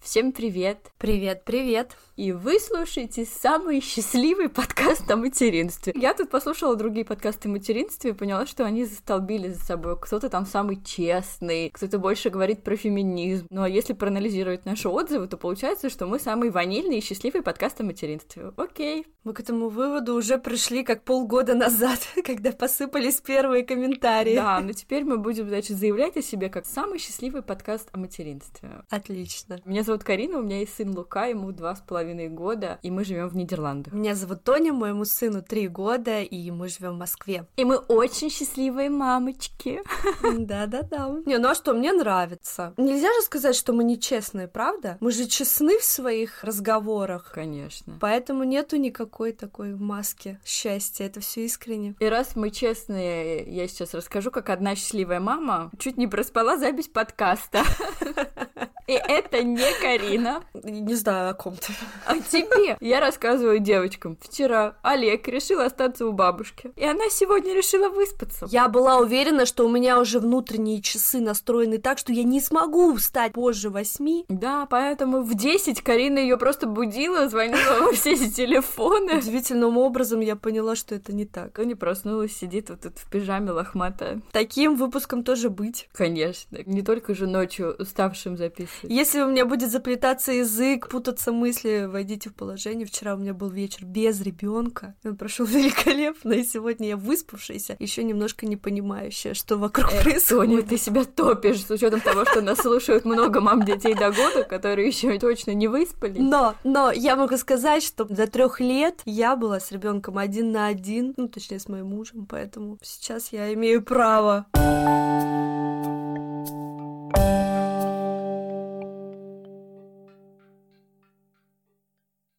[0.00, 0.92] Всем привет!
[0.96, 1.94] Привет, привет!
[2.16, 5.92] И вы слушаете самый счастливый подкаст о материнстве.
[5.94, 9.98] Я тут послушала другие подкасты о материнстве и поняла, что они застолбили за собой.
[10.00, 13.46] Кто-то там самый честный, кто-то больше говорит про феминизм.
[13.50, 17.82] Ну а если проанализировать наши отзывы, то получается, что мы самый ванильный и счастливый подкаст
[17.82, 18.50] о материнстве.
[18.56, 19.06] Окей.
[19.22, 24.36] Мы к этому выводу уже пришли как полгода назад, когда посыпались первые комментарии.
[24.36, 28.84] Да, но теперь мы будем, значит, заявлять о себе как самый счастливый подкаст о материнстве.
[28.88, 29.60] Отлично.
[29.66, 33.04] Меня зовут Карина, у меня есть сын Лука, ему два с половиной года, и мы
[33.04, 33.92] живем в Нидерландах.
[33.92, 37.46] Меня зовут Тоня, моему сыну три года, и мы живем в Москве.
[37.56, 39.82] И мы очень счастливые мамочки.
[40.38, 41.16] Да-да-да.
[41.26, 42.74] Не, ну а что, мне нравится.
[42.76, 44.98] Нельзя же сказать, что мы нечестные, правда?
[45.00, 47.32] Мы же честны в своих разговорах.
[47.34, 47.98] Конечно.
[48.00, 51.06] Поэтому нету никакой такой маски счастья.
[51.06, 51.94] Это все искренне.
[51.98, 56.88] И раз мы честные, я сейчас расскажу, как одна счастливая мама чуть не проспала запись
[56.88, 57.62] подкаста.
[58.86, 60.42] И это не Карина.
[60.54, 61.72] Не знаю, о ком ты.
[62.06, 62.76] А тебе.
[62.80, 64.16] Я рассказываю девочкам.
[64.20, 66.70] Вчера Олег решил остаться у бабушки.
[66.76, 68.46] И она сегодня решила выспаться.
[68.48, 72.94] Я была уверена, что у меня уже внутренние часы настроены так, что я не смогу
[72.94, 74.24] встать позже восьми.
[74.28, 79.18] Да, поэтому в 10 Карина ее просто будила, звонила во все эти телефоны.
[79.18, 81.54] Удивительным образом я поняла, что это не так.
[81.54, 84.20] Тони проснулась, сидит вот тут в пижаме лохматая.
[84.30, 85.88] Таким выпуском тоже быть.
[85.92, 86.58] Конечно.
[86.66, 88.75] Не только же ночью уставшим записывать.
[88.82, 92.86] Если у меня будет заплетаться язык, путаться мысли, войдите в положение.
[92.86, 94.94] Вчера у меня был вечер без ребенка.
[95.04, 100.26] Он прошел великолепно, и сегодня я выспавшаяся, еще немножко не понимающая, что вокруг Эх, происходит.
[100.26, 104.44] Соня, ты себя топишь с учетом того, что нас слушают много мам детей до года,
[104.44, 106.18] которые еще точно не выспались.
[106.18, 110.66] Но, но я могу сказать, что до трех лет я была с ребенком один на
[110.66, 114.46] один, ну точнее с моим мужем, поэтому сейчас я имею право.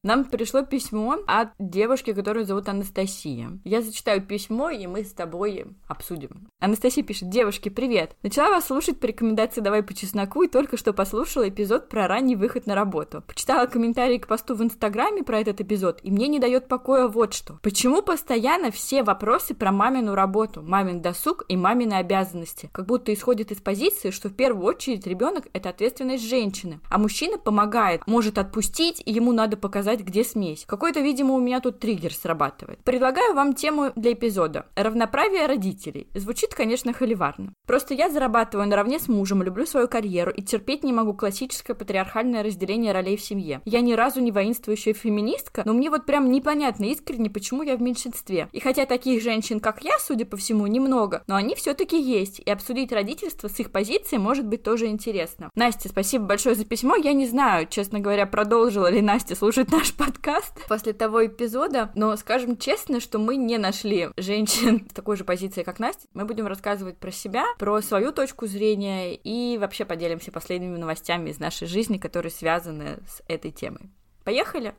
[0.08, 3.60] Нам пришло письмо от девушки, которую зовут Анастасия.
[3.66, 6.48] Я зачитаю письмо, и мы с тобой обсудим.
[6.62, 8.16] Анастасия пишет, девушки, привет.
[8.24, 12.38] Начала вас слушать по рекомендации «Давай по чесноку» и только что послушала эпизод про ранний
[12.38, 13.22] выход на работу.
[13.28, 17.34] Почитала комментарии к посту в Инстаграме про этот эпизод, и мне не дает покоя вот
[17.34, 17.60] что.
[17.62, 22.70] Почему постоянно все вопросы про мамину работу, мамин досуг и мамины обязанности?
[22.72, 27.38] Как будто исходит из позиции, что в первую очередь ребенок это ответственность женщины, а мужчина
[27.38, 30.66] помогает, может отпустить, и ему надо показать, где смесь.
[30.66, 32.80] Какой-то, видимо, у меня тут триггер срабатывает.
[32.84, 34.66] Предлагаю вам тему для эпизода.
[34.76, 36.08] Равноправие родителей.
[36.14, 37.54] Звучит, конечно, холиварно.
[37.66, 42.44] Просто я зарабатываю наравне с мужем, люблю свою карьеру и терпеть не могу классическое патриархальное
[42.44, 43.62] разделение ролей в семье.
[43.66, 47.82] Я ни разу не воинствующая феминистка, но мне вот прям непонятно искренне, почему я в
[47.82, 48.50] меньшинстве.
[48.52, 52.50] И хотя таких женщин, как я, судя по всему, немного, но они все-таки есть, и
[52.50, 55.50] обсудить родительство с их позиции может быть тоже интересно.
[55.56, 56.96] Настя, спасибо большое за письмо.
[56.96, 62.16] Я не знаю, честно говоря, продолжила ли Настя слушать наш подкаст после того эпизода, но
[62.16, 66.08] скажем честно, что мы не нашли женщин в такой же позиции, как Настя.
[66.16, 71.40] Мы будем рассказывать про себя, про свою точку зрения и вообще поделимся последними новостями из
[71.40, 73.92] нашей жизни, которые связаны с этой темой.
[74.24, 74.74] Поехали!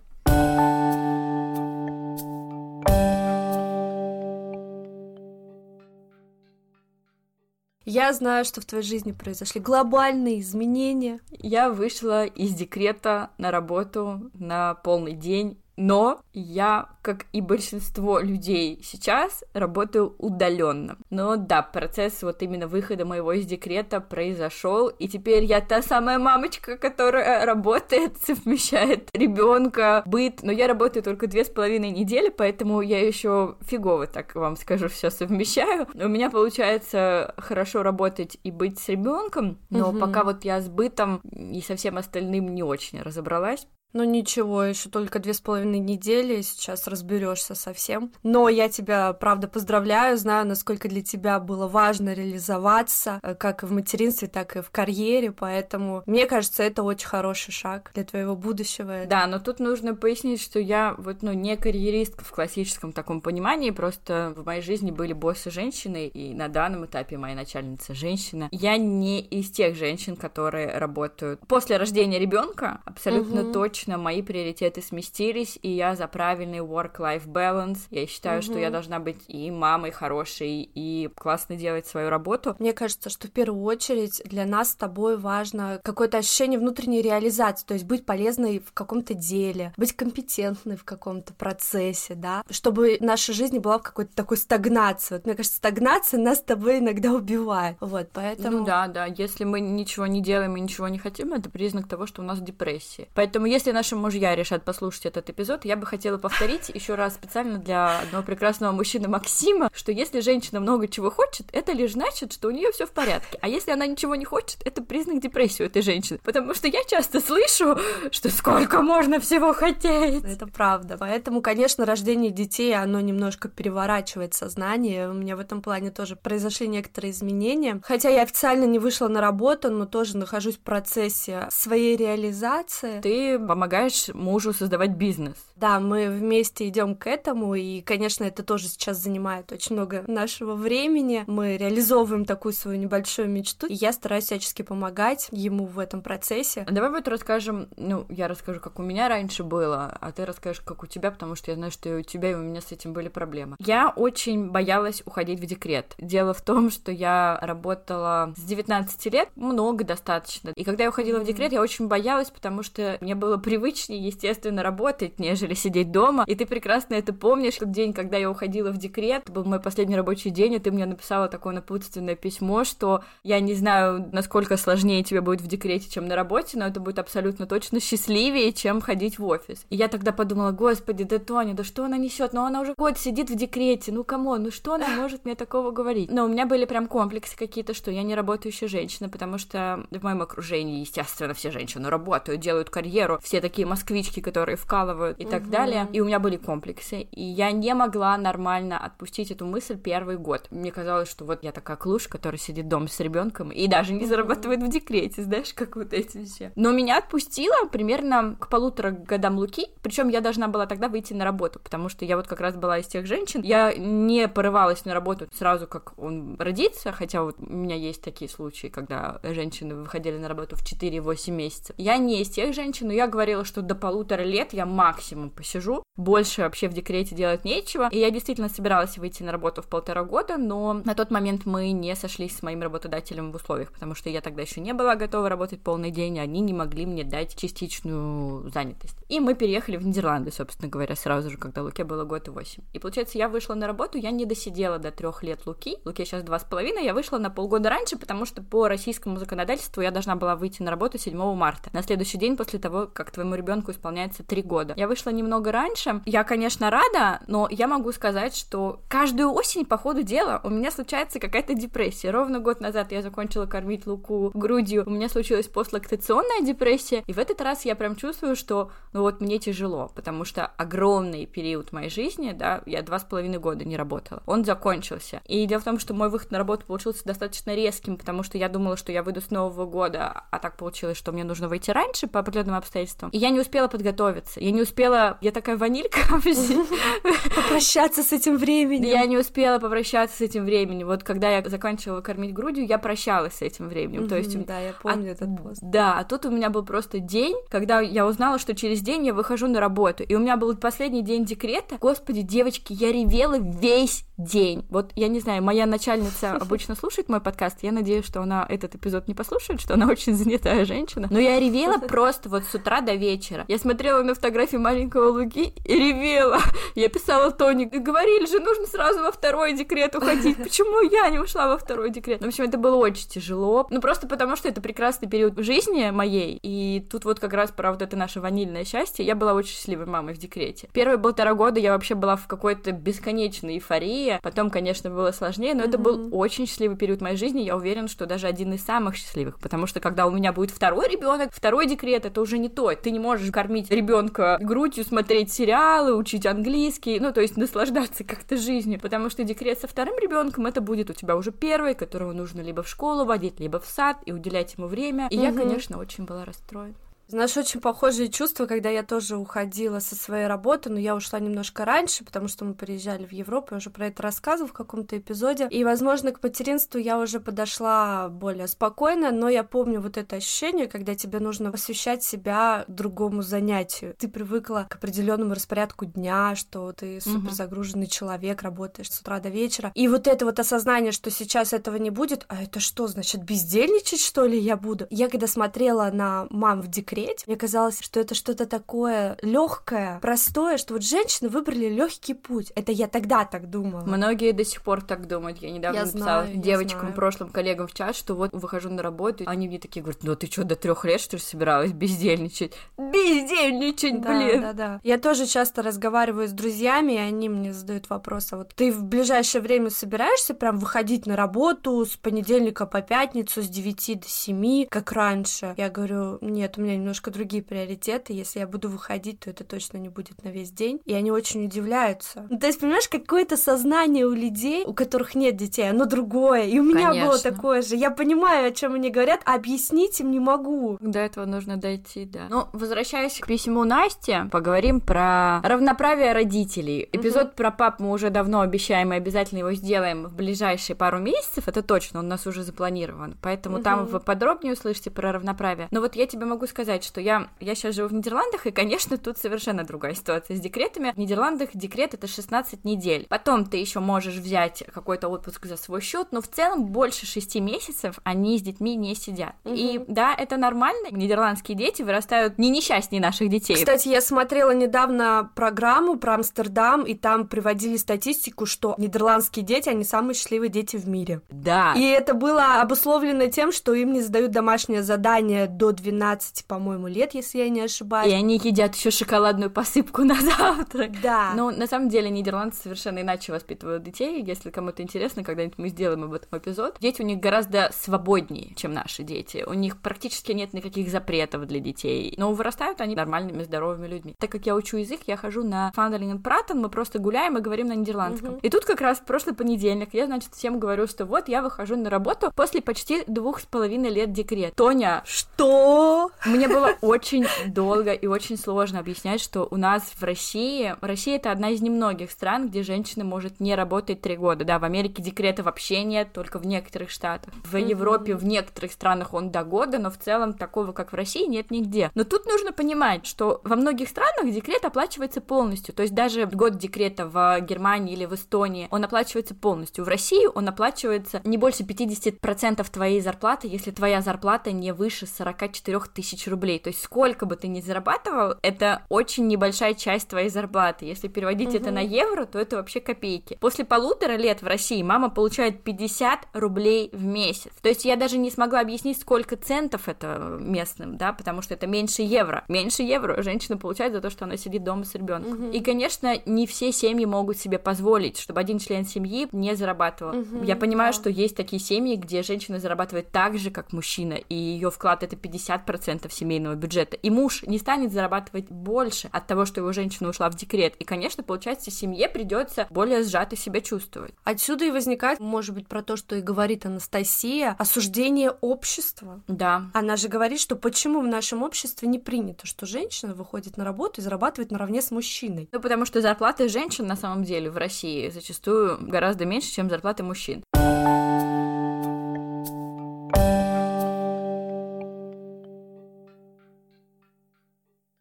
[7.90, 11.20] Я знаю, что в твоей жизни произошли глобальные изменения.
[11.30, 18.80] Я вышла из декрета на работу на полный день но я, как и большинство людей
[18.82, 20.98] сейчас, работаю удаленно.
[21.08, 26.18] Но да, процесс вот именно выхода моего из декрета произошел, и теперь я та самая
[26.18, 30.42] мамочка, которая работает, совмещает ребенка, быт.
[30.42, 34.88] Но я работаю только две с половиной недели, поэтому я еще фигово, так вам скажу,
[34.88, 35.86] все совмещаю.
[35.94, 40.00] У меня получается хорошо работать и быть с ребенком, но Мгм.
[40.00, 43.68] пока вот я с бытом и со всем остальным не очень разобралась.
[43.94, 48.12] Ну ничего, еще только две с половиной недели, сейчас разберешься со всем.
[48.22, 53.72] Но я тебя, правда, поздравляю, знаю, насколько для тебя было важно реализоваться, э, как в
[53.72, 59.06] материнстве, так и в карьере, поэтому мне кажется, это очень хороший шаг для твоего будущего.
[59.06, 63.70] Да, но тут нужно пояснить, что я вот, ну, не карьеристка в классическом таком понимании,
[63.70, 68.48] просто в моей жизни были боссы женщины, и на данном этапе моя начальница женщина.
[68.52, 73.52] Я не из тех женщин, которые работают после рождения ребенка, абсолютно Мгм.
[73.52, 77.78] точно точно мои приоритеты сместились, и я за правильный work-life balance.
[77.90, 78.46] Я считаю, угу.
[78.46, 82.56] что я должна быть и мамой хорошей, и классно делать свою работу.
[82.58, 87.66] Мне кажется, что в первую очередь для нас с тобой важно какое-то ощущение внутренней реализации,
[87.66, 93.32] то есть быть полезной в каком-то деле, быть компетентной в каком-то процессе, да, чтобы наша
[93.32, 95.14] жизнь была в какой-то такой стагнации.
[95.14, 97.76] Вот, мне кажется, стагнация нас с тобой иногда убивает.
[97.78, 98.58] Вот, поэтому...
[98.58, 102.06] Ну да, да, если мы ничего не делаем и ничего не хотим, это признак того,
[102.06, 103.06] что у нас депрессия.
[103.14, 107.58] Поэтому если наши мужья решат послушать этот эпизод, я бы хотела повторить еще раз специально
[107.58, 112.48] для одного прекрасного мужчины Максима, что если женщина много чего хочет, это лишь значит, что
[112.48, 113.38] у нее все в порядке.
[113.40, 116.18] А если она ничего не хочет, это признак депрессии у этой женщины.
[116.22, 117.78] Потому что я часто слышу,
[118.10, 120.24] что сколько можно всего хотеть.
[120.24, 120.96] Это правда.
[120.98, 125.08] Поэтому, конечно, рождение детей, оно немножко переворачивает сознание.
[125.08, 127.80] У меня в этом плане тоже произошли некоторые изменения.
[127.84, 133.00] Хотя я официально не вышла на работу, но тоже нахожусь в процессе своей реализации.
[133.00, 135.34] Ты помогаешь мужу создавать бизнес.
[135.56, 140.54] Да, мы вместе идем к этому, и, конечно, это тоже сейчас занимает очень много нашего
[140.54, 141.24] времени.
[141.26, 146.64] Мы реализовываем такую свою небольшую мечту, и я стараюсь всячески помогать ему в этом процессе.
[146.70, 150.84] Давай вот расскажем, ну, я расскажу, как у меня раньше было, а ты расскажешь, как
[150.84, 152.92] у тебя, потому что я знаю, что и у тебя, и у меня с этим
[152.92, 153.56] были проблемы.
[153.58, 155.96] Я очень боялась уходить в декрет.
[155.98, 160.50] Дело в том, что я работала с 19 лет, много достаточно.
[160.54, 164.62] И когда я уходила в декрет, я очень боялась, потому что мне было привычнее, естественно,
[164.62, 166.24] работать, нежели сидеть дома.
[166.26, 169.96] И ты прекрасно это помнишь, тот день, когда я уходила в декрет, был мой последний
[169.96, 175.02] рабочий день, и ты мне написала такое напутственное письмо, что я не знаю, насколько сложнее
[175.02, 179.18] тебе будет в декрете, чем на работе, но это будет абсолютно точно счастливее, чем ходить
[179.18, 179.64] в офис.
[179.70, 182.34] И я тогда подумала, господи, да Тоня, да что она несет?
[182.34, 185.70] Ну она уже год сидит в декрете, ну кому, ну что она может мне такого
[185.70, 186.10] говорить?
[186.10, 190.02] Но у меня были прям комплексы какие-то, что я не работающая женщина, потому что в
[190.02, 195.30] моем окружении, естественно, все женщины работают, делают карьеру, все такие москвички, которые вкалывают и угу.
[195.30, 195.88] так далее.
[195.92, 200.48] И у меня были комплексы, и я не могла нормально отпустить эту мысль первый год.
[200.50, 204.06] Мне казалось, что вот я такая клуш, которая сидит дома с ребенком и даже не
[204.06, 206.52] зарабатывает в декрете, знаешь, как вот эти все.
[206.56, 211.24] Но меня отпустило примерно к полутора годам Луки, причем я должна была тогда выйти на
[211.24, 214.94] работу, потому что я вот как раз была из тех женщин, я не порывалась на
[214.94, 220.18] работу сразу, как он родится, хотя вот у меня есть такие случаи, когда женщины выходили
[220.18, 221.74] на работу в 4-8 месяцев.
[221.78, 225.82] Я не из тех женщин, но я говорила, что до полутора лет я максимум посижу,
[225.96, 230.04] больше вообще в декрете делать нечего, и я действительно собиралась выйти на работу в полтора
[230.04, 234.08] года, но на тот момент мы не сошлись с моим работодателем в условиях, потому что
[234.08, 238.48] я тогда еще не была готова работать полный день, они не могли мне дать частичную
[238.50, 238.96] занятость.
[239.08, 242.62] И мы переехали в Нидерланды, собственно говоря, сразу же, когда Луке было год и восемь.
[242.72, 245.78] И получается, я вышла на работу, я не досидела до трех лет Луки.
[245.84, 249.82] Луке сейчас два с половиной, я вышла на полгода раньше, потому что по российскому законодательству
[249.82, 253.34] я должна была выйти на работу 7 марта, на следующий день после того, как твоему
[253.34, 254.74] ребенку исполняется три года.
[254.76, 256.02] Я вышла немного раньше.
[256.06, 260.70] Я, конечно, рада, но я могу сказать, что каждую осень по ходу дела у меня
[260.70, 262.10] случается какая-то депрессия.
[262.10, 267.18] Ровно год назад я закончила кормить Луку грудью, у меня случилась постлактационная депрессия, и в
[267.18, 271.90] этот раз я прям чувствую, что ну вот мне тяжело, потому что огромный период моей
[271.90, 275.22] жизни, да, я два с половиной года не работала, он закончился.
[275.26, 278.48] И дело в том, что мой выход на работу получился достаточно резким, потому что я
[278.48, 282.06] думала, что я выйду с Нового года, а так получилось, что мне нужно выйти раньше
[282.06, 283.07] по определенным обстоятельствам.
[283.12, 286.00] И я не успела подготовиться, я не успела, я такая ванилька,
[287.34, 288.88] попрощаться с этим временем.
[288.88, 290.86] Я не успела попрощаться с этим временем.
[290.86, 294.08] Вот когда я заканчивала кормить грудью, я прощалась с этим временем.
[294.08, 295.60] То есть, да, я помню этот пост.
[295.62, 299.14] Да, а тут у меня был просто день, когда я узнала, что через день я
[299.14, 300.02] выхожу на работу.
[300.02, 301.76] И у меня был последний день декрета.
[301.80, 304.66] Господи, девочки, я ревела весь день.
[304.68, 307.58] Вот я не знаю, моя начальница обычно слушает мой подкаст.
[307.62, 311.08] Я надеюсь, что она этот эпизод не послушает, что она очень занятая женщина.
[311.10, 313.44] Но я ревела просто вот с утра до вечера.
[313.48, 316.38] Я смотрела на фотографии маленького Луки и ревела.
[316.74, 320.38] Я писала Тони, говорили же, нужно сразу во второй декрет уходить.
[320.42, 322.22] Почему я не ушла во второй декрет?
[322.22, 323.66] Ну, в общем, это было очень тяжело.
[323.68, 326.38] Ну, просто потому, что это прекрасный период жизни моей.
[326.42, 329.04] И тут вот как раз про вот это наше ванильное счастье.
[329.04, 330.70] Я была очень счастливой мамой в декрете.
[330.72, 334.18] Первые полтора года я вообще была в какой-то бесконечной эйфории.
[334.22, 335.68] Потом, конечно, было сложнее, но mm-hmm.
[335.68, 337.42] это был очень счастливый период моей жизни.
[337.42, 339.38] Я уверена, что даже один из самых счастливых.
[339.40, 342.72] Потому что когда у меня будет второй ребенок, второй декрет, это уже не то.
[342.82, 348.36] Ты не можешь кормить ребенка грудью, смотреть сериалы, учить английский, ну, то есть наслаждаться как-то
[348.36, 348.80] жизнью.
[348.80, 352.62] Потому что декрет со вторым ребенком это будет у тебя уже первый, которого нужно либо
[352.62, 355.08] в школу водить, либо в сад и уделять ему время.
[355.10, 355.24] И угу.
[355.24, 356.74] я, конечно, очень была расстроена.
[357.10, 361.64] Знаешь, очень похожие чувства, когда я тоже уходила со своей работы, но я ушла немножко
[361.64, 365.48] раньше, потому что мы приезжали в Европу, я уже про это рассказывала в каком-то эпизоде.
[365.50, 370.66] И, возможно, к материнству я уже подошла более спокойно, но я помню вот это ощущение,
[370.66, 373.94] когда тебе нужно посвящать себя другому занятию.
[373.98, 379.30] Ты привыкла к определенному распорядку дня, что ты супер загруженный человек, работаешь с утра до
[379.30, 379.72] вечера.
[379.74, 384.02] И вот это вот осознание, что сейчас этого не будет, а это что, значит, бездельничать,
[384.02, 384.86] что ли, я буду?
[384.90, 390.56] Я когда смотрела на мам в декрете, мне казалось, что это что-то такое легкое, простое,
[390.58, 392.52] что вот женщины выбрали легкий путь.
[392.54, 393.84] Это я тогда так думала.
[393.84, 395.38] Многие до сих пор так думают.
[395.38, 396.94] Я недавно Я написала знаю, девочкам, знаю.
[396.94, 400.26] прошлым коллегам в чат, что вот выхожу на работу, они мне такие говорят, ну ты
[400.26, 402.54] что, до трех лет, что ли, собиралась бездельничать?
[402.76, 404.40] Бездельничать, Да, блин!
[404.40, 404.80] да, да.
[404.82, 408.84] Я тоже часто разговариваю с друзьями, и они мне задают вопрос, а вот ты в
[408.84, 414.66] ближайшее время собираешься прям выходить на работу с понедельника по пятницу с 9 до 7,
[414.68, 415.54] как раньше?
[415.56, 419.76] Я говорю, нет, у меня немножко другие приоритеты, если я буду выходить, то это точно
[419.76, 420.80] не будет на весь день.
[420.86, 422.26] И они очень удивляются.
[422.30, 426.44] Ну, то есть, понимаешь, какое-то сознание у людей, у которых нет детей, оно другое.
[426.44, 427.30] И у меня было Конечно.
[427.30, 427.76] такое же.
[427.76, 430.78] Я понимаю, о чем они говорят, а объяснить им не могу.
[430.80, 432.26] До этого нужно дойти, да.
[432.30, 436.88] Ну, возвращаясь к письму Насти, поговорим про равноправие родителей.
[436.90, 441.48] Эпизод про пап мы уже давно обещаем и обязательно его сделаем в ближайшие пару месяцев,
[441.48, 443.16] это точно, он у нас уже запланирован.
[443.20, 443.88] Поэтому там Мгм.
[443.92, 445.68] вы подробнее услышите про равноправие.
[445.70, 448.98] Но вот я тебе могу сказать, что я, я сейчас живу в Нидерландах, и, конечно,
[448.98, 450.92] тут совершенно другая ситуация с декретами.
[450.92, 453.06] В Нидерландах декрет это 16 недель.
[453.08, 457.36] Потом ты еще можешь взять какой-то отпуск за свой счет, но в целом больше 6
[457.36, 459.34] месяцев они с детьми не сидят.
[459.44, 460.88] И да, это нормально.
[460.90, 463.54] Нидерландские дети вырастают не несчастнее наших детей.
[463.54, 469.84] Кстати, я смотрела недавно программу про Амстердам, и там приводили статистику, что нидерландские дети, они
[469.84, 471.22] самые счастливые дети в мире.
[471.30, 471.74] Да.
[471.76, 477.14] И это было обусловлено тем, что им не задают домашнее задание до 12, по-моему, лет,
[477.14, 478.10] если я не ошибаюсь.
[478.10, 481.00] И они едят еще шоколадную посыпку на завтрак.
[481.00, 481.32] Да.
[481.34, 484.22] Ну, на самом деле, нидерландцы совершенно иначе воспитывают детей.
[484.22, 486.76] Если кому-то интересно, когда-нибудь мы сделаем об этом эпизод.
[486.80, 489.44] Дети у них гораздо свободнее, чем наши дети.
[489.46, 492.14] У них практически нет никаких запретов для детей.
[492.16, 494.14] Но вырастают они нормальными, здоровыми людьми.
[494.18, 497.68] Так как я учу язык, я хожу на Фандерлинг Пратон, мы просто гуляем и говорим
[497.68, 498.36] на нидерландском.
[498.38, 501.76] И тут как раз в прошлый понедельник я, значит, всем говорю, что вот я выхожу
[501.76, 504.54] на работу после почти двух с половиной лет декрет.
[504.54, 506.10] Тоня, Что?
[506.26, 510.74] мне было очень долго и очень сложно объяснять, что у нас в России...
[510.80, 514.44] Россия— это одна из немногих стран, где женщина может не работать три года.
[514.44, 517.32] Да, в Америке декрета вообще нет, только в некоторых штатах.
[517.44, 521.26] В Европе, в некоторых странах он до года, но в целом такого, как в России,
[521.26, 521.90] нет нигде.
[521.94, 525.74] Но тут нужно понимать, что во многих странах декрет оплачивается полностью.
[525.74, 529.84] То есть даже год декрета в Германии или в Эстонии, он оплачивается полностью.
[529.84, 535.80] В России он оплачивается не больше 50% твоей зарплаты, если твоя зарплата не выше 44
[535.94, 536.37] тысяч рублей.
[536.38, 540.84] То есть сколько бы ты ни зарабатывал, это очень небольшая часть твоей зарплаты.
[540.86, 543.36] Если переводить это на евро, то это вообще копейки.
[543.40, 547.52] После полутора лет в России мама получает 50 рублей в месяц.
[547.60, 551.66] То есть я даже не смогла объяснить, сколько центов это местным, да, потому что это
[551.66, 552.44] меньше евро.
[552.48, 555.50] Меньше евро женщина получает за то, что она сидит дома с ребенком.
[555.50, 560.14] И, конечно, не все семьи могут себе позволить, чтобы один член семьи не зарабатывал.
[560.42, 564.70] Я понимаю, что есть такие семьи, где женщина зарабатывает так же, как мужчина, и ее
[564.70, 566.96] вклад это 50% семейного бюджета.
[566.96, 570.76] И муж не станет зарабатывать больше от того, что его женщина ушла в декрет.
[570.76, 574.12] И, конечно, получается, семье придется более сжато себя чувствовать.
[574.24, 579.22] Отсюда и возникает, может быть, про то, что и говорит Анастасия, осуждение общества.
[579.26, 579.70] Да.
[579.72, 584.00] Она же говорит, что почему в нашем обществе не принято, что женщина выходит на работу
[584.00, 585.48] и зарабатывает наравне с мужчиной.
[585.50, 590.02] Ну, потому что зарплаты женщин на самом деле в России зачастую гораздо меньше, чем зарплаты
[590.02, 590.44] мужчин.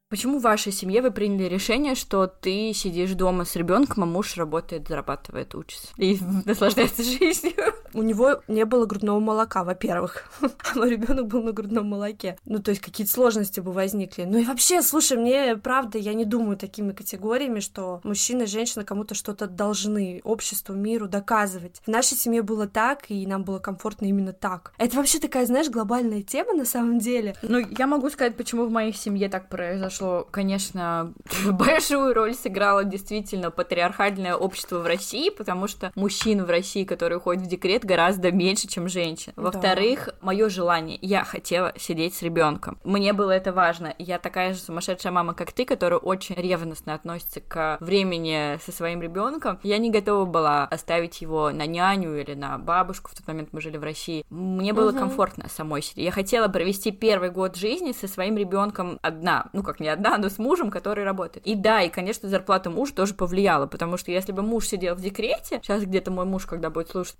[0.09, 4.37] Почему в вашей семье вы приняли решение, что ты сидишь дома с ребенком, а муж
[4.37, 7.73] работает, зарабатывает, учится и наслаждается жизнью?
[7.97, 12.37] У него не было грудного молока, во-первых, а мой ребенок был на грудном молоке.
[12.45, 14.23] Ну, то есть какие-то сложности бы возникли.
[14.23, 18.85] Ну и вообще, слушай, мне правда, я не думаю такими категориями, что мужчина и женщина
[18.85, 21.81] кому-то что-то должны обществу, миру доказывать.
[21.85, 24.73] В нашей семье было так, и нам было комфортно именно так.
[24.77, 27.35] Это вообще такая, знаешь, глобальная тема на самом деле.
[27.41, 30.27] Ну, я могу сказать, почему в моей семье так произошло.
[30.29, 31.15] Конечно,
[31.51, 37.43] большую роль сыграло действительно патриархальное общество в России, потому что мужчин в России, которые уходят
[37.43, 39.33] в декрет, гораздо меньше, чем женщин.
[39.35, 40.13] Во-вторых, да.
[40.21, 42.77] мое желание, я хотела сидеть с ребенком.
[42.83, 43.95] Мне было это важно.
[43.97, 49.01] Я такая же сумасшедшая мама, как ты, которая очень ревностно относится к времени со своим
[49.01, 49.59] ребенком.
[49.63, 53.09] Я не готова была оставить его на няню или на бабушку.
[53.11, 54.25] В тот момент мы жили в России.
[54.29, 54.99] Мне было угу.
[54.99, 56.03] комфортно самой себе.
[56.03, 59.47] Я хотела провести первый год жизни со своим ребенком одна.
[59.53, 61.45] Ну, как не одна, но с мужем, который работает.
[61.47, 65.01] И да, и, конечно, зарплата мужа тоже повлияла, потому что если бы муж сидел в
[65.01, 67.15] декрете, сейчас где-то мой муж, когда будет слушать,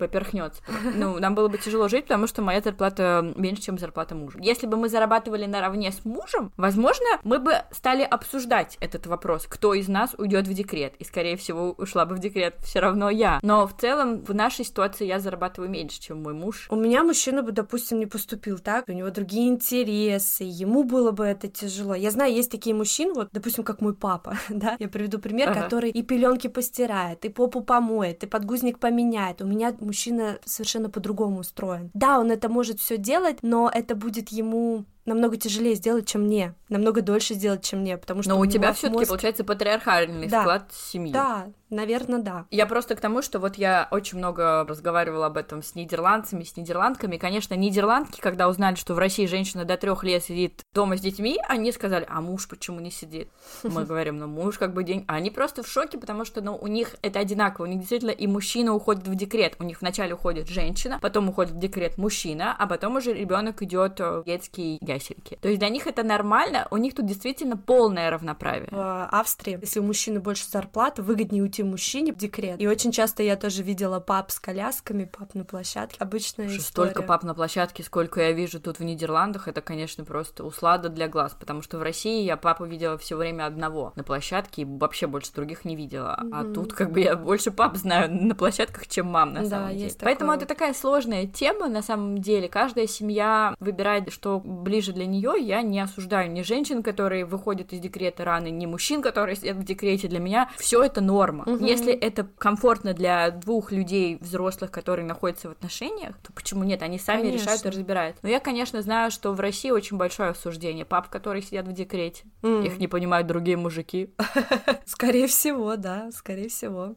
[0.48, 0.98] поперхнется.
[0.98, 4.38] Ну, нам было бы тяжело жить, потому что моя зарплата меньше, чем зарплата мужа.
[4.40, 9.74] Если бы мы зарабатывали наравне с мужем, возможно, мы бы стали обсуждать этот вопрос, кто
[9.74, 10.94] из нас уйдет в декрет.
[10.98, 13.38] И, скорее всего, ушла бы в декрет все равно я.
[13.42, 16.66] Но в целом, в нашей ситуации я зарабатываю меньше, чем мой муж.
[16.70, 21.24] У меня мужчина бы, допустим, не поступил так, у него другие интересы, ему было бы
[21.24, 21.94] это тяжело.
[21.94, 25.62] Я знаю, есть такие мужчины, вот, допустим, как мой папа, да, я приведу пример, ага.
[25.62, 29.42] который и пеленки постирает, и попу помоет, и подгузник поменяет.
[29.42, 31.90] У меня мужчина совершенно по-другому устроен.
[31.94, 36.54] Да, он это может все делать, но это будет ему намного тяжелее сделать, чем мне,
[36.68, 39.08] намного дольше сделать, чем мне, потому что но у, у тебя все-таки мозг...
[39.08, 40.42] получается патриархальный да.
[40.42, 41.12] склад семьи.
[41.12, 42.46] Да, Наверное, да.
[42.50, 46.56] Я просто к тому, что вот я очень много разговаривала об этом с нидерландцами, с
[46.56, 47.18] нидерландками.
[47.18, 51.38] Конечно, нидерландки, когда узнали, что в России женщина до трех лет сидит дома с детьми,
[51.46, 53.28] они сказали, а муж почему не сидит?
[53.62, 55.04] Мы говорим, ну муж как бы день.
[55.08, 57.66] А они просто в шоке, потому что, ну, у них это одинаково.
[57.66, 59.56] У них действительно и мужчина уходит в декрет.
[59.58, 64.00] У них вначале уходит женщина, потом уходит в декрет мужчина, а потом уже ребенок идет
[64.00, 65.38] в детские ясельки.
[65.40, 68.68] То есть для них это нормально, у них тут действительно полное равноправие.
[68.70, 72.60] В Австрии, если у мужчины больше зарплаты, выгоднее уйти мужчине в декрет.
[72.60, 75.96] И очень часто я тоже видела пап с колясками, пап на площадке.
[75.98, 76.90] Обычная Слушай, история.
[76.90, 81.08] Столько пап на площадке, сколько я вижу тут в Нидерландах, это, конечно, просто услада для
[81.08, 85.06] глаз, потому что в России я папу видела все время одного на площадке и вообще
[85.06, 86.18] больше других не видела.
[86.22, 86.30] Mm-hmm.
[86.32, 89.68] А тут как бы я больше пап знаю на площадках, чем мам на да, самом
[89.70, 89.82] деле.
[89.84, 92.48] Есть Поэтому это такая сложная тема на самом деле.
[92.48, 95.34] Каждая семья выбирает, что ближе для нее.
[95.38, 99.64] Я не осуждаю ни женщин, которые выходят из декрета рано, ни мужчин, которые сидят в
[99.64, 100.08] декрете.
[100.08, 101.44] Для меня все это норма.
[101.44, 101.64] Угу.
[101.64, 106.82] Если это комфортно для двух людей взрослых, которые находятся в отношениях, то почему нет?
[106.82, 107.42] Они сами конечно.
[107.42, 108.16] решают и разбирают.
[108.22, 110.84] Но я, конечно, знаю, что в России очень большое осуждение.
[110.84, 112.24] Пап, которые сидят в декрете.
[112.42, 112.66] Mm.
[112.66, 114.10] Их не понимают другие мужики.
[114.86, 116.94] Скорее всего, да, скорее всего.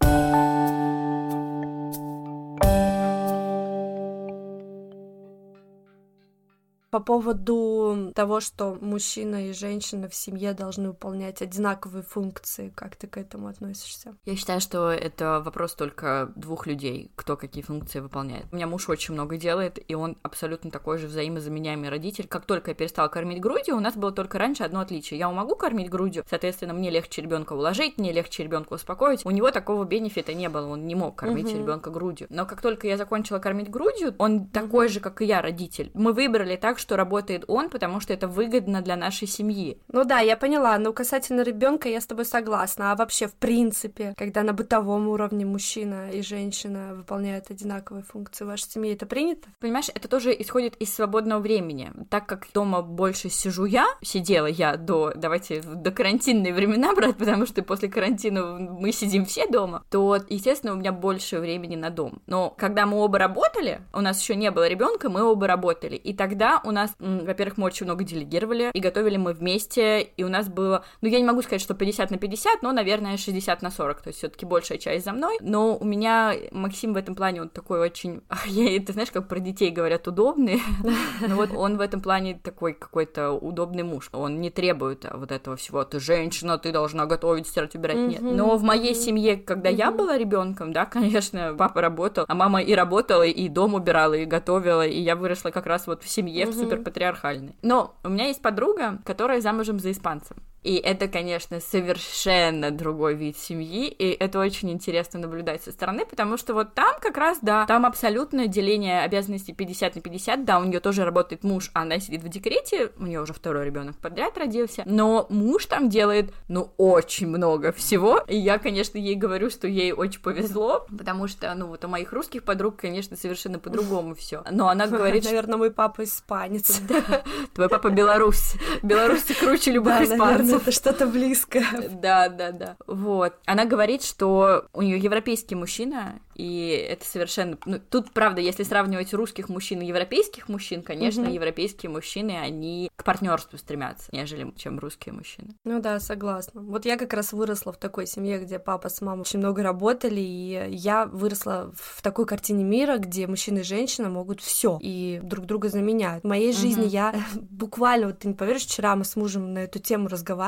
[6.91, 13.07] По поводу того, что мужчина и женщина в семье должны выполнять одинаковые функции, как ты
[13.07, 14.13] к этому относишься?
[14.25, 18.47] Я считаю, что это вопрос только двух людей, кто какие функции выполняет.
[18.51, 22.27] У меня муж очень много делает, и он абсолютно такой же взаимозаменяемый родитель.
[22.27, 25.17] Как только я перестала кормить грудью, у нас было только раньше одно отличие.
[25.17, 29.25] Я могу кормить грудью, соответственно, мне легче ребенка уложить, мне легче ребенка успокоить.
[29.25, 31.57] У него такого бенефита не было, он не мог кормить угу.
[31.57, 32.27] ребенка грудью.
[32.29, 34.49] Но как только я закончила кормить грудью, он угу.
[34.51, 35.89] такой же, как и я, родитель.
[35.93, 39.77] Мы выбрали так, что работает он, потому что это выгодно для нашей семьи.
[39.87, 40.77] Ну да, я поняла.
[40.77, 42.91] Но касательно ребенка я с тобой согласна.
[42.91, 48.47] А вообще, в принципе, когда на бытовом уровне мужчина и женщина выполняют одинаковые функции в
[48.47, 49.47] вашей семье, это принято?
[49.59, 51.91] Понимаешь, это тоже исходит из свободного времени.
[52.09, 57.45] Так как дома больше сижу я, сидела я до, давайте, до карантинные времена брать, потому
[57.45, 62.21] что после карантина мы сидим все дома, то, естественно, у меня больше времени на дом.
[62.25, 65.95] Но когда мы оба работали, у нас еще не было ребенка, мы оба работали.
[65.95, 70.23] И тогда у у нас, во-первых, мы очень много делегировали, и готовили мы вместе, и
[70.23, 73.61] у нас было, ну, я не могу сказать, что 50 на 50, но, наверное, 60
[73.61, 76.97] на 40, то есть все таки большая часть за мной, но у меня Максим в
[76.97, 80.61] этом плане, он такой очень, я, ты знаешь, как про детей говорят, удобный,
[81.27, 85.55] но вот он в этом плане такой какой-то удобный муж, он не требует вот этого
[85.57, 89.91] всего, ты женщина, ты должна готовить, стирать, убирать, нет, но в моей семье, когда я
[89.91, 94.85] была ребенком, да, конечно, папа работал, а мама и работала, и дом убирала, и готовила,
[94.85, 97.55] и я выросла как раз вот в семье, в супер патриархальный.
[97.61, 100.37] Но у меня есть подруга, которая замужем за испанцем.
[100.63, 106.37] И это, конечно, совершенно другой вид семьи, и это очень интересно наблюдать со стороны, потому
[106.37, 110.63] что вот там как раз, да, там абсолютное деление обязанностей 50 на 50, да, у
[110.63, 114.37] нее тоже работает муж, а она сидит в декрете, у нее уже второй ребенок подряд
[114.37, 119.67] родился, но муж там делает, ну, очень много всего, и я, конечно, ей говорю, что
[119.67, 124.43] ей очень повезло, потому что, ну, вот у моих русских подруг, конечно, совершенно по-другому все.
[124.51, 125.25] Но она говорит...
[125.25, 126.81] Наверное, мой папа испанец.
[127.53, 128.55] Твой папа белорус.
[128.83, 130.50] Белорусы круче любых испанцев.
[130.57, 131.65] Это что-то близкое.
[132.01, 132.77] Да, да, да.
[132.87, 133.33] Вот.
[133.45, 137.57] Она говорит, что у нее европейский мужчина, и это совершенно...
[137.65, 141.31] Ну, тут, правда, если сравнивать русских мужчин и европейских мужчин, конечно, угу.
[141.31, 145.55] европейские мужчины, они к партнерству стремятся, нежели чем русские мужчины.
[145.63, 146.61] Ну да, согласна.
[146.61, 150.19] Вот я как раз выросла в такой семье, где папа с мамой очень много работали,
[150.19, 155.45] и я выросла в такой картине мира, где мужчина и женщина могут все и друг
[155.45, 156.23] друга заменяют.
[156.23, 156.89] В моей жизни угу.
[156.89, 160.40] я буквально, вот ты не поверишь, вчера мы с мужем на эту тему разговаривали,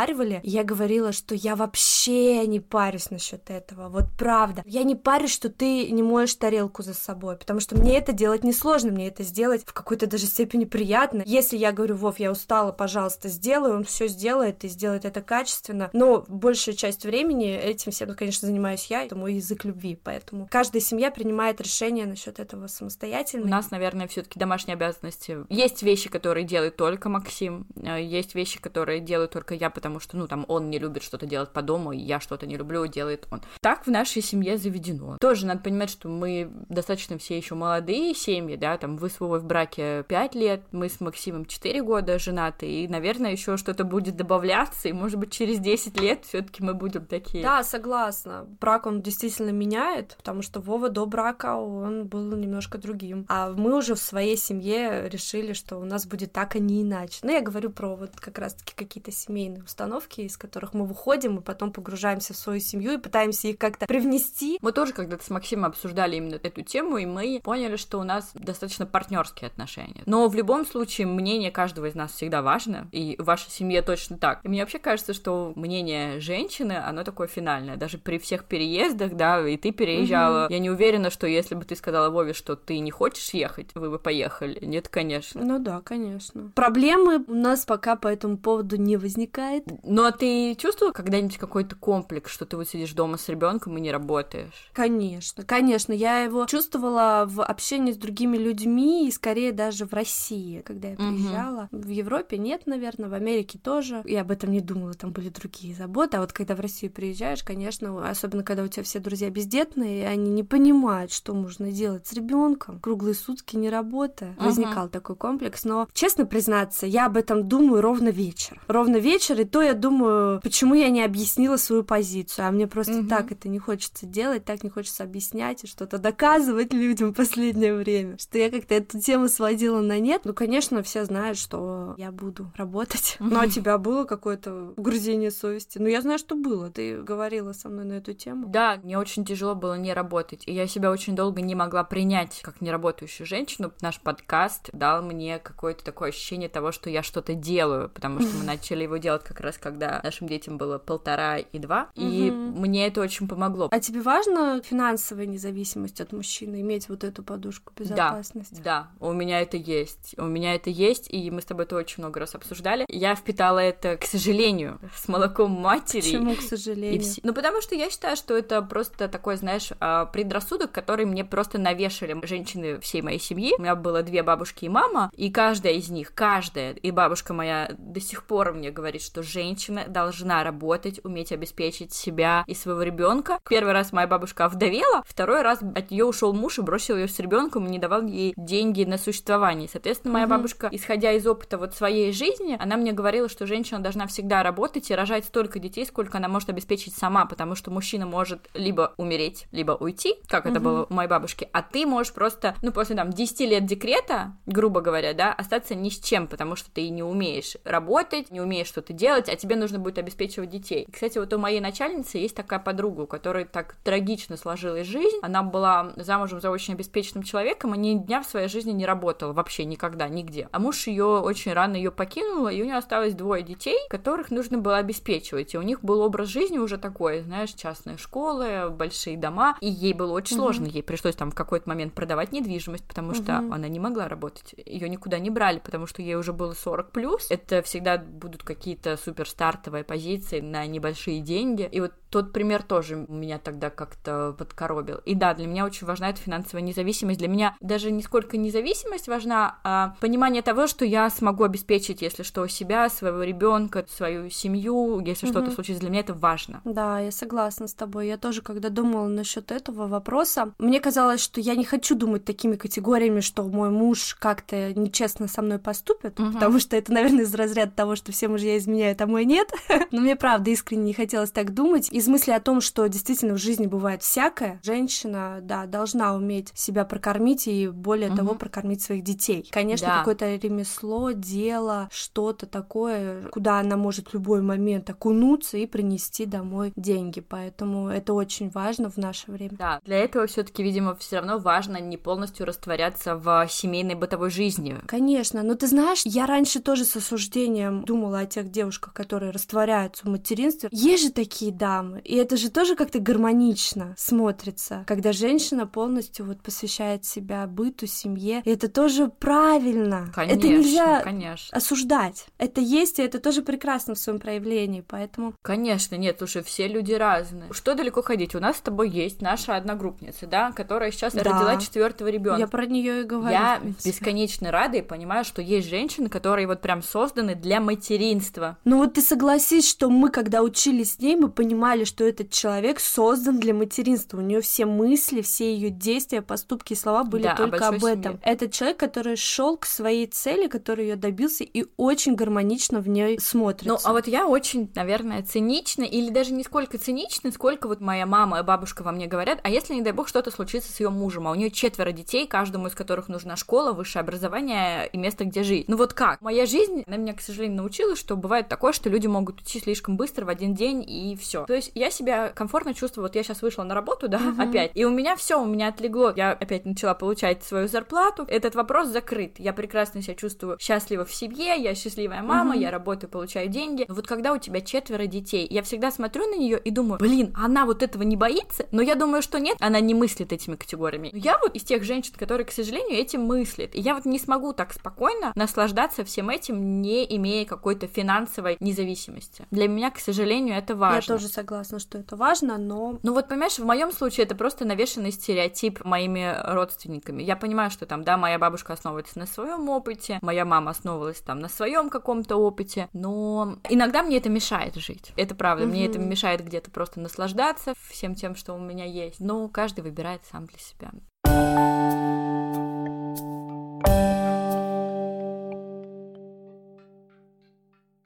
[0.44, 3.90] и я говорила, что я вообще не парюсь насчет этого.
[3.90, 4.64] Вот правда.
[4.66, 8.44] Я не парюсь, что ты не моешь тарелку за собой, потому что мне это делать
[8.44, 11.24] несложно, мне это сделать в какой-то даже степени приятно.
[11.26, 15.90] Если я говорю, Вов, я устала, пожалуйста, сделай, он все сделает и сделает это качественно.
[15.94, 20.82] Но большую часть времени этим всем, конечно, занимаюсь я, это мой язык любви, поэтому каждая
[20.82, 23.46] семья принимает решение насчет этого самостоятельно.
[23.46, 25.38] У нас, наверное, все-таки домашние обязанности.
[25.50, 30.16] Есть вещи, которые делает только Максим, э, есть вещи, которые делаю только я, потому что,
[30.16, 33.42] ну, там, он не любит что-то делать по дому, я что-то не люблю, делает он.
[33.60, 35.18] Так в нашей семье заведено.
[35.20, 39.40] Тоже надо понимать, что мы достаточно все еще молодые семьи, да, там вы с Вовой
[39.40, 44.16] в браке 5 лет, мы с Максимом 4 года женаты, и, наверное, еще что-то будет
[44.16, 47.44] добавляться, и, может быть, через 10 лет все-таки мы будем такие.
[47.44, 48.48] Да, согласна.
[48.62, 53.26] Брак он действительно меняет, потому что Вова до брака он был немножко другим.
[53.28, 57.20] А мы уже в своей семье решили, что у нас будет так, а не иначе.
[57.24, 61.42] Ну, я говорю про вот как раз-таки какие-то семейные установки, из которых мы выходим, и
[61.42, 64.60] потом погружаемся в свою семью и пытаемся их как-то привнести.
[64.62, 68.32] Мы тоже когда-то с Максимом обсуждали именно эту тему, и мы поняли, что у нас
[68.36, 70.04] достаточно партнерские отношения.
[70.06, 74.18] Но в любом случае мнение каждого из нас всегда важно, и в вашей семье точно
[74.18, 74.42] так.
[74.44, 77.76] И мне вообще кажется, что мнение женщины, оно такое финальное.
[77.76, 80.46] Даже при всех переездах, да, и ты переезжала.
[80.46, 80.54] Угу.
[80.54, 83.90] Я не уверена, что если бы ты сказала Вове, что ты не хочешь ехать, вы
[83.90, 84.64] бы поехали.
[84.64, 85.44] Нет, конечно.
[85.44, 86.52] Ну да, конечно.
[86.54, 89.63] Проблемы у нас пока по этому поводу не возникает.
[89.84, 93.82] Ну а ты чувствовала когда-нибудь какой-то комплекс, что ты вот сидишь дома с ребенком и
[93.82, 94.70] не работаешь?
[94.74, 95.44] Конечно.
[95.44, 100.90] Конечно, я его чувствовала в общении с другими людьми и скорее даже в России, когда
[100.90, 101.70] я приезжала.
[101.72, 101.82] Угу.
[101.82, 104.02] В Европе нет, наверное, в Америке тоже.
[104.06, 106.18] Я об этом не думала, там были другие заботы.
[106.18, 110.06] А вот когда в Россию приезжаешь, конечно, особенно когда у тебя все друзья бездетные, и
[110.06, 114.34] они не понимают, что можно делать с ребенком, круглые сутки не работая.
[114.38, 114.46] Угу.
[114.46, 115.64] Возникал такой комплекс.
[115.64, 118.62] Но, честно признаться, я об этом думаю ровно вечер.
[118.68, 122.48] Ровно вечер, и то я думаю, почему я не объяснила свою позицию.
[122.48, 123.08] А мне просто угу.
[123.08, 127.76] так это не хочется делать, так не хочется объяснять и что-то доказывать людям в последнее
[127.76, 130.22] время, что я как-то эту тему сводила на нет.
[130.24, 133.18] Ну, конечно, все знают, что я буду работать.
[133.20, 135.78] Ну, а у тебя было какое-то угрызение совести?
[135.78, 136.72] Ну, я знаю, что было.
[136.72, 138.48] Ты говорила со мной на эту тему.
[138.48, 140.42] Да, мне очень тяжело было не работать.
[140.48, 143.72] И я себя очень долго не могла принять как неработающую женщину.
[143.82, 148.44] Наш подкаст дал мне какое-то такое ощущение того, что я что-то делаю, потому что мы
[148.46, 151.90] начали его делать как раз, когда нашим детям было полтора и два.
[151.96, 153.70] И мне это очень помогло.
[153.72, 158.62] А тебе важно финансовая независимость от мужчины, иметь вот эту подушку безопасности.
[158.64, 160.16] Да, да, у меня это есть.
[160.18, 162.86] У меня это есть, и мы с тобой это очень много раз обсуждали.
[162.88, 166.02] Я впитала это, к сожалению, с молоком матери.
[166.02, 167.02] Почему, к сожалению?
[167.02, 167.20] Вс...
[167.24, 171.58] Ну, потому что я считаю, что это просто такой, знаешь, а, предрассудок, который мне просто
[171.58, 173.54] навешали женщины всей моей семьи.
[173.58, 177.74] У меня было две бабушки и мама, и каждая из них, каждая, и бабушка моя
[177.78, 183.40] до сих пор мне говорит, что женщина должна работать, уметь обеспечить себя и своего ребенка.
[183.50, 187.20] Первый раз моя бабушка овдовела, Второй раз от нее ушел муж и бросил ее с
[187.20, 189.70] ребенком и не давал ей деньги на существование.
[189.72, 190.32] Соответственно, моя угу.
[190.32, 194.90] бабушка, исходя из опыта вот своей жизни, она мне говорила, что женщина должна всегда работать
[194.90, 199.46] и рожать столько детей, сколько она может обеспечить сама, потому что мужчина может либо умереть,
[199.52, 200.52] либо уйти, как угу.
[200.52, 204.36] это было у моей бабушки, а ты можешь просто, ну, после там 10 лет декрета,
[204.48, 208.66] грубо говоря, да, остаться ни с чем, потому что ты не умеешь работать, не умеешь
[208.66, 210.86] что-то делать, а тебе нужно будет обеспечивать детей.
[210.88, 215.18] И, кстати, вот у моей начальницы есть такая подруга, у которой так трагично сложилась жизнь.
[215.22, 219.34] Она была замужем за очень обеспеченным человеком, и ни дня в своей жизни не работала
[219.34, 220.50] вообще никогда, нигде.
[220.52, 224.58] А муж ее очень рано ее покинул, и у нее осталось двое детей, которых нужно
[224.58, 225.54] было обеспечивать.
[225.54, 229.94] И у них был образ жизни уже такой, знаешь, частные школы, большие дома, и ей
[229.94, 230.44] было очень угу.
[230.44, 230.66] сложно.
[230.66, 233.16] Ей пришлось там в какой-то момент продавать недвижимость, потому угу.
[233.16, 234.56] что она не могла работать.
[234.66, 237.28] Ее никуда не брали, потому что ей уже было 40 плюс.
[237.30, 241.68] Это всегда будут какие-то супер стартовые позиции на небольшие деньги.
[241.72, 244.98] И вот тот пример тоже меня тогда как-то подкоробил.
[245.06, 247.18] И да, для меня очень важна эта финансовая независимость.
[247.18, 252.22] Для меня даже не сколько независимость важна, а понимание того, что я смогу обеспечить, если
[252.22, 255.32] что, себя, своего ребенка, свою семью, если mm-hmm.
[255.32, 255.82] что-то случится.
[255.82, 256.62] Для меня это важно.
[256.66, 258.08] Да, я согласна с тобой.
[258.08, 262.58] Я тоже, когда думала насчет этого вопроса, мне казалось, что я не хочу думать такими
[262.58, 266.34] категориями, что мой муж как-то нечестно со мной поступит, mm-hmm.
[266.34, 269.52] потому что это, наверное, из разряда того, что все мужья изменяют, а мой нет.
[269.92, 271.90] Но мне правда искренне не хотелось так думать.
[271.92, 276.86] Из мысли о том, что действительно в жизни бывает всякое, женщина, да, должна уметь себя
[276.86, 278.18] прокормить и более угу.
[278.18, 279.48] того прокормить своих детей.
[279.52, 279.98] Конечно, да.
[280.00, 286.74] какое-то ремесло, дело, что-то такое, куда она может в любой момент окунуться и принести домой
[286.76, 287.20] деньги.
[287.20, 289.56] Поэтому это очень важно в наше время.
[289.58, 294.76] Да, для этого все-таки, видимо, все равно важно не полностью растворяться в семейной бытовой жизни.
[294.88, 300.06] Конечно, но ты знаешь, я раньше тоже с осуждением думала о тех девушках, которые растворяются
[300.06, 300.70] в материнстве.
[300.72, 306.42] Есть же такие дамы, и это же тоже как-то гармонично смотрится, когда женщина полностью вот
[306.42, 308.42] посвящает себя быту, семье.
[308.46, 310.12] И это тоже правильно.
[310.14, 311.58] Конечно, это нельзя конечно.
[311.58, 312.26] осуждать.
[312.38, 315.34] Это есть, и это тоже прекрасно в своем проявлении, поэтому...
[315.42, 317.52] Конечно, нет, уже все люди разные.
[317.54, 318.36] Что далеко ходить?
[318.36, 321.24] У нас с тобой есть наша одногруппница, да, которая сейчас да.
[321.24, 322.40] родила четвертого ребенка.
[322.40, 323.34] Я про нее и говорю.
[323.34, 328.58] Я бесконечно рада и понимаю, что есть женщины, которые вот прям созданы для материнства.
[328.66, 332.80] Ну вот ты согласись, что мы, когда учились с ней, мы понимали, что этот человек
[332.80, 334.18] создан для материнства.
[334.18, 338.14] У нее все мысли, все ее действия, поступки и слова были да, только об этом.
[338.14, 338.20] Семье.
[338.24, 343.20] Это человек, который шел к своей цели, который ее добился и очень гармонично в ней
[343.20, 343.70] смотрится.
[343.70, 348.06] Ну, а вот я очень, наверное, цинична, или даже не сколько цинична, сколько вот моя
[348.06, 350.90] мама и бабушка во мне говорят, а если, не дай бог, что-то случится с ее
[350.90, 355.26] мужем, а у нее четверо детей, каждому из которых нужна школа, высшее образование и место,
[355.26, 355.68] где жить.
[355.68, 356.22] Ну вот как?
[356.22, 359.98] Моя жизнь, на меня, к сожалению, научила, что бывает такое, что люди могут уйти слишком
[359.98, 361.46] быстро в один день и все.
[361.46, 364.50] То есть я себя комфортно чувствую, вот я сейчас вышла на работу, да, uh-huh.
[364.50, 368.56] опять, и у меня все, у меня отлегло, я опять начала получать свою зарплату, этот
[368.56, 372.62] вопрос закрыт, я прекрасно себя чувствую счастлива в семье, я счастливая мама, uh-huh.
[372.62, 376.36] я работаю, получаю деньги, но вот когда у тебя четверо детей, я всегда смотрю на
[376.38, 379.80] нее и думаю, блин, она вот этого не боится, но я думаю, что нет, она
[379.80, 381.10] не мыслит этими категориями.
[381.12, 384.20] Но я вот из тех женщин, которые, к сожалению, этим мыслят, и я вот не
[384.20, 389.46] смогу так спокойно наслаждаться всем этим, не имея какой-то финансовой независимости.
[389.52, 391.14] Для меня, к сожалению, это важно.
[391.14, 393.00] Я тоже согласна, что это важно, но...
[393.04, 397.24] Ну вот, понимаешь, в моем случае это просто навешенный стереотип моими родственниками.
[397.24, 401.40] Я понимаю, что там, да, моя бабушка основывается на своем опыте, моя мама основывалась там
[401.40, 405.14] на своем каком-то опыте, но иногда мне это мешает жить.
[405.16, 405.68] Это правда, mm-hmm.
[405.68, 409.20] мне это мешает где-то просто наслаждаться всем тем, что у меня есть.
[409.20, 410.92] Но каждый выбирает сам для себя.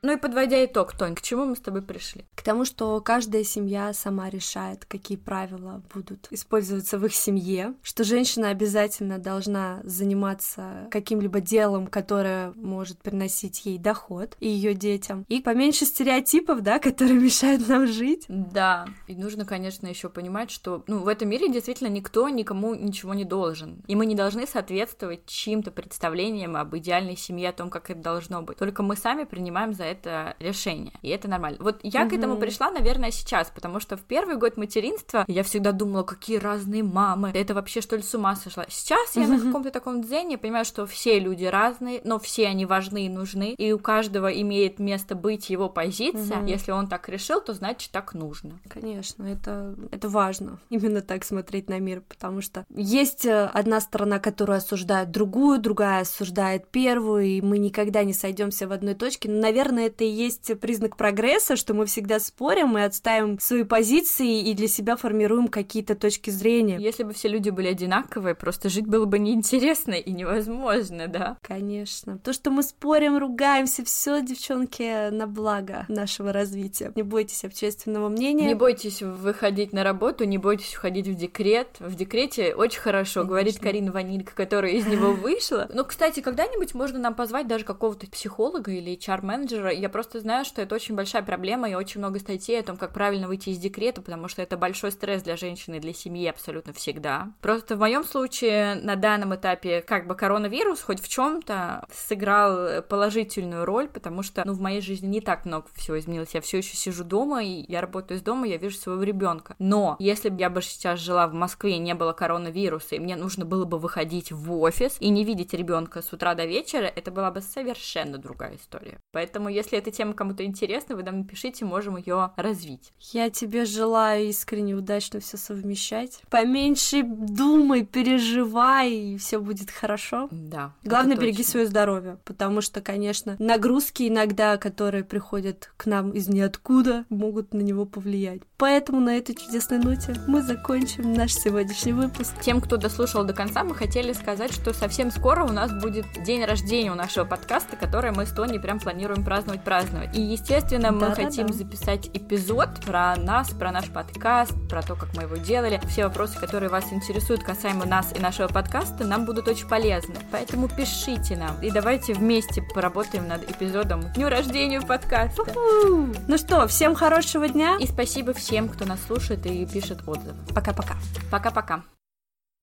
[0.04, 2.26] Ну и подводя итог, Тонь, к чему мы с тобой пришли?
[2.36, 8.04] К тому, что каждая семья сама решает, какие правила будут использоваться в их семье, что
[8.04, 15.42] женщина обязательно должна заниматься каким-либо делом, которое может приносить ей доход и ее детям, и
[15.42, 18.26] поменьше стереотипов, да, которые мешают нам жить.
[18.28, 23.16] Да, и нужно, конечно, еще понимать, что ну, в этом мире действительно никто никому ничего
[23.16, 27.90] не должен, и мы не должны соответствовать чьим-то представлениям об идеальной семье, о том, как
[27.90, 28.58] это должно быть.
[28.58, 31.58] Только мы сами принимаем за это решение, и это нормально.
[31.62, 32.12] Вот я угу.
[32.12, 36.38] к этому пришла, наверное, сейчас, потому что в первый год материнства я всегда думала, какие
[36.38, 38.66] разные мамы, это вообще что ли с ума сошла.
[38.70, 43.06] Сейчас я на каком-то таком дзене понимаю, что все люди разные, но все они важны
[43.06, 46.46] и нужны, и у каждого имеет место быть его позиция.
[46.46, 48.60] Если он так решил, то значит так нужно.
[48.68, 54.20] Конечно, это, это важно, именно так смотреть на мир, потому что есть э, одна сторона,
[54.20, 59.30] которая осуждает другую, другая осуждает первую, и мы никогда не сойдемся в одной точке.
[59.30, 64.42] Но, наверное, это и есть признак прогресса, что мы всегда спорим и отставим свои позиции
[64.50, 66.78] и для себя формируем какие-то точки зрения.
[66.80, 71.38] Если бы все люди были одинаковые, просто жить было бы неинтересно и невозможно, да?
[71.42, 72.18] Конечно.
[72.20, 76.92] То, что мы спорим, ругаемся, все, девчонки, на благо нашего развития.
[76.96, 78.48] Не бойтесь общественного мнения.
[78.48, 81.68] Не бойтесь выходить на работу, не бойтесь уходить в декрет.
[81.80, 83.30] В декрете очень хорошо, Конечно.
[83.30, 85.70] говорит Карина Ванилька, которая из него вышла.
[85.74, 90.62] Но, кстати, когда-нибудь можно нам позвать даже какого-то психолога или HR-менеджера я просто знаю, что
[90.62, 94.02] это очень большая проблема, и очень много статей о том, как правильно выйти из декрета,
[94.02, 97.32] потому что это большой стресс для женщины и для семьи абсолютно всегда.
[97.42, 103.66] Просто в моем случае на данном этапе как бы коронавирус хоть в чем-то сыграл положительную
[103.66, 106.34] роль, потому что, ну, в моей жизни не так много всего изменилось.
[106.34, 109.56] Я все еще сижу дома, и я работаю из дома, я вижу своего ребенка.
[109.60, 113.46] Но если бы я бы сейчас жила в Москве, не было коронавируса, и мне нужно
[113.46, 117.32] было бы выходить в офис и не видеть ребенка с утра до вечера, это была
[117.32, 119.00] бы совершенно другая история.
[119.12, 122.94] Поэтому, Если эта тема кому-то интересна, вы нам напишите, можем ее развить.
[123.00, 126.22] Я тебе желаю искренне удачно все совмещать.
[126.30, 130.28] Поменьше думай, переживай, и все будет хорошо.
[130.30, 130.74] Да.
[130.84, 137.06] Главное, береги свое здоровье, потому что, конечно, нагрузки иногда, которые приходят к нам из ниоткуда,
[137.10, 138.44] могут на него повлиять.
[138.58, 142.34] Поэтому на этой чудесной ноте мы закончим наш сегодняшний выпуск.
[142.42, 146.46] Тем, кто дослушал до конца, мы хотели сказать, что совсем скоро у нас будет день
[146.46, 150.16] рождения у нашего подкаста, который мы с Тони прям планируем праздновать-праздновать.
[150.16, 151.58] И, естественно, мы да, хотим да, да.
[151.58, 155.80] записать эпизод про нас, про наш подкаст, про то, как мы его делали.
[155.88, 160.16] Все вопросы, которые вас интересуют касаемо нас и нашего подкаста, нам будут очень полезны.
[160.32, 161.62] Поэтому пишите нам.
[161.62, 165.42] И давайте вместе поработаем над эпизодом Дню рождения подкаста.
[165.42, 166.14] У-ху!
[166.28, 167.78] Ну что, всем хорошего дня.
[167.80, 170.36] И спасибо всем, кто нас слушает и пишет отзывы.
[170.54, 170.96] Пока-пока.
[171.32, 171.84] Пока-пока.